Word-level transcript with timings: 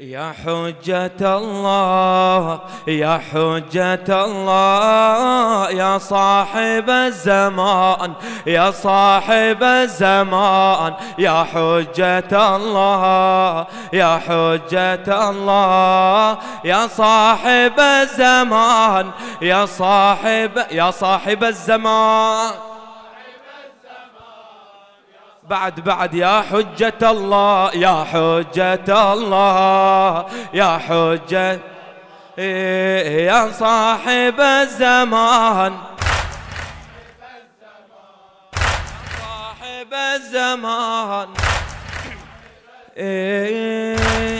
يا 0.00 0.32
حجة 0.44 1.36
الله 1.36 2.60
يا 2.88 3.20
حجة 3.32 4.24
الله 4.24 5.70
يا 5.70 5.98
صاحب 5.98 6.90
الزمان 6.90 8.12
يا 8.46 8.70
صاحب 8.70 9.62
الزمان 9.62 10.94
يا 11.18 11.44
حجة 11.44 12.56
الله 12.56 13.66
يا 13.92 14.20
حجة 14.28 15.30
الله 15.30 16.38
يا 16.64 16.86
صاحب 16.86 17.80
الزمان 17.80 19.10
يا 19.42 19.66
صاحب 19.66 20.66
يا 20.70 20.90
صاحب 20.90 21.44
الزمان. 21.44 22.69
بعد 25.50 25.80
بعد 25.80 26.14
يا 26.14 26.44
حجة 26.50 27.10
الله 27.10 27.70
يا 27.74 28.04
حجة 28.04 29.12
الله 29.12 30.26
يا 30.54 30.78
حجة 30.78 31.60
يا 33.28 33.52
صاحب 33.52 34.40
الزمان. 34.40 35.72
صاحب 39.20 39.92
الزمان. 40.14 41.28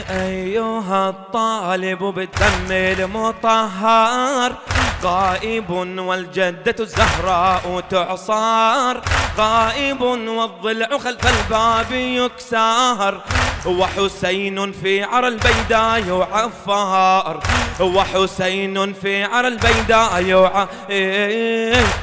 أيها 0.09 1.09
الطالب 1.09 2.03
بالدم 2.03 2.71
المطهر. 2.71 4.55
غائب 5.03 5.69
والجدة 5.97 6.75
الزهراء 6.79 7.83
تعصار. 7.89 9.01
غائب 9.37 10.01
والضلع 10.01 10.97
خلف 10.97 11.27
الباب 11.27 11.91
يكسار. 11.91 13.21
وحسين 13.65 14.71
في 14.71 15.03
عرى 15.03 15.27
البيداء 15.27 16.03
يعفار. 16.07 17.39
وحسين 17.81 18.93
في 18.93 19.23
عرى 19.23 19.47
البيداء 19.47 20.23
يعفار. 20.23 20.67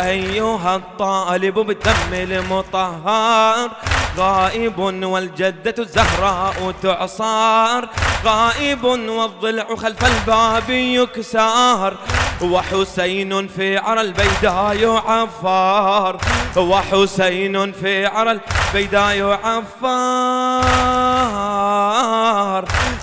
أيها 0.00 0.77
الطالب 0.77 1.55
بالدم 1.55 2.12
المطهر. 2.12 3.70
غائب 4.17 4.78
والجدة 4.78 5.75
الزهراء 5.78 6.75
تعصار. 6.83 7.89
غائب 8.25 8.84
والضلع 8.84 9.65
خلف 9.77 10.05
الباب 10.05 10.70
يكسار. 10.70 11.97
وحسين 12.42 13.48
في 13.48 13.78
عرى 13.78 14.00
البيداء 14.00 14.77
يعفار 14.77 16.17
وحسين 16.56 17.72
في 17.72 18.06
عرى 18.06 18.31
البيداء 18.31 19.17
يعفار 19.17 20.64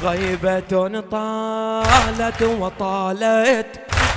غيبة 0.03 1.01
طالت 1.11 2.41
وطالت 2.41 3.67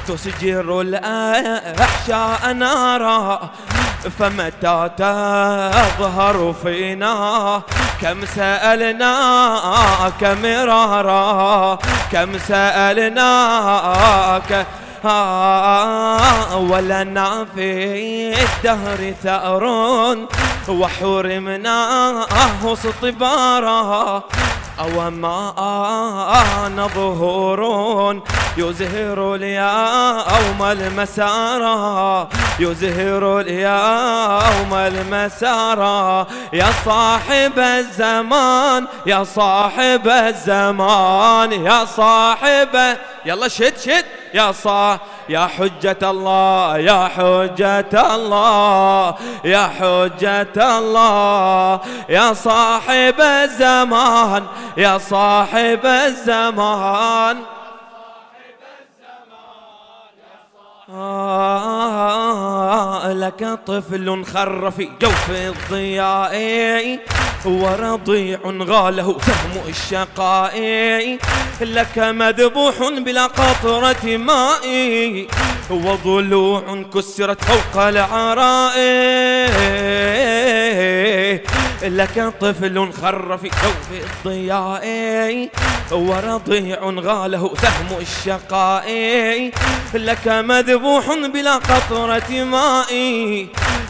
تسجر 0.09 0.81
الأحشاء 0.81 2.53
نارا. 2.53 3.51
فمتى 4.19 4.91
تظهر 4.97 6.55
فينا؟ 6.63 7.63
كم 8.03 8.27
سألناك 8.27 10.25
مرارا 10.43 11.79
كم 12.13 12.39
سألناك 12.39 13.87
ولنا 16.57 17.47
في 17.55 18.35
الدهر 18.43 19.15
ثأر 19.23 19.65
وحرمناه 20.69 22.27
صطبارا 22.75 24.23
أو 24.81 25.11
ما 25.11 25.55
أنا 26.67 26.87
ظهور 26.87 28.23
يزهر 28.57 29.35
اليوم 29.35 30.63
المسارا 30.63 32.29
يزهر 32.61 33.41
اليوم 33.41 34.75
المسارا 34.75 36.27
يا 36.53 36.67
صاحب 36.85 37.59
الزمان 37.59 38.87
يا 39.07 39.25
صاحب 39.25 40.09
الزمان 40.09 41.53
يا 41.53 41.85
صاحب 41.85 42.97
يلا 43.27 43.49
شد 43.49 43.79
شد 43.79 44.05
يا 44.35 44.53
صاحب 44.53 45.01
يا 45.29 45.47
حجة 45.47 45.99
الله 46.03 46.79
يا 46.79 47.09
حجة 47.17 48.15
الله 48.15 49.15
يا 49.45 49.71
حجة 49.79 50.79
الله 50.79 51.81
يا 52.09 52.33
صاحب 52.33 53.21
الزمان 53.21 54.47
يا 54.77 54.99
صاحب 54.99 55.87
الزمان. 55.87 57.37
آه 60.91 62.79
لك 63.13 63.59
طفل 63.67 64.25
خر 64.25 64.71
في 64.71 64.89
جوف 65.03 65.31
الضياء 65.31 66.99
ورضيع 67.45 68.39
غاله 68.45 69.19
سهم 69.19 69.61
الشقاء 69.69 70.59
لك 71.61 71.99
مذبوح 71.99 72.75
بلا 72.99 73.27
قطرة 73.27 74.17
ماء 74.17 74.67
وضلوع 75.71 76.85
كسرت 76.95 77.45
فوق 77.45 77.83
العراء 77.83 78.79
لك 81.83 82.33
طفل 82.41 82.93
خر 82.93 83.39
في 83.39 83.49
كوف 83.49 83.89
الضياء 83.93 85.49
ورضيع 85.93 86.79
غاله 86.85 87.55
سهم 87.63 87.99
الشقاء. 88.01 88.87
لك 89.95 90.29
مذبوح 90.29 91.15
بلا 91.33 91.55
قطرة 91.55 92.45
ماء 92.45 92.93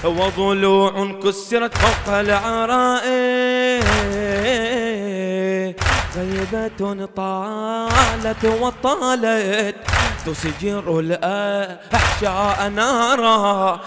وضلوع 0.05 1.13
كسرت 1.23 1.77
فوق 1.79 2.15
العراء. 2.15 3.05
غيبة 6.17 7.07
طالت 7.17 8.45
وطالت 8.45 9.77
تسجر 10.33 11.01
الأحشاء 11.01 12.69
نارا 12.69 13.81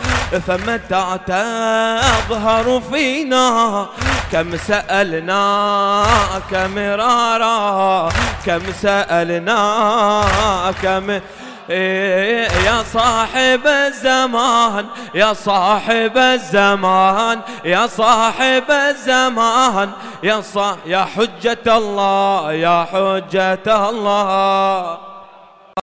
فمتى 0.47 1.05
تظهر 1.27 2.81
فينا؟ 2.91 3.85
كم 4.31 4.57
سألناك 4.57 6.53
مرارا؟ 6.53 8.09
كم 8.45 8.61
سألناك 8.81 10.85
مرارا 10.85 11.21
يا 11.69 12.83
صاحب 12.93 13.67
الزمان 13.67 14.85
يا 15.15 15.33
صاحب 15.33 16.17
الزمان 16.17 17.39
يا 17.65 17.87
صاحب 17.87 18.71
الزمان 18.71 19.91
يا 20.23 20.41
صا 20.41 20.77
يا 20.85 21.05
حجة 21.05 21.77
الله 21.77 22.53
يا 22.53 22.87
حجة 22.91 23.89
الله. 23.89 25.10